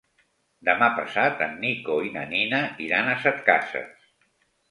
[0.69, 4.09] Demà passat en Nico i na Nina iran a Setcases.